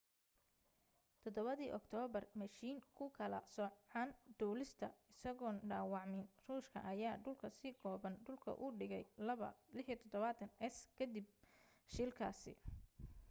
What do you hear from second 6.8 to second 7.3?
ayaa